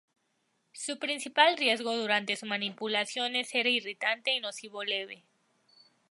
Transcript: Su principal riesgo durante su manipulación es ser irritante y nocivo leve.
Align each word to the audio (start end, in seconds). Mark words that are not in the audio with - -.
Su 0.73 0.97
principal 0.97 1.57
riesgo 1.57 1.95
durante 1.95 2.35
su 2.35 2.47
manipulación 2.47 3.35
es 3.35 3.49
ser 3.49 3.67
irritante 3.67 4.31
y 4.33 4.39
nocivo 4.39 4.83
leve. 4.83 5.23